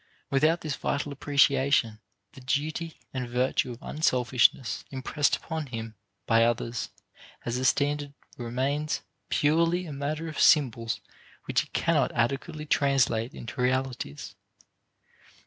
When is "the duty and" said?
2.33-3.29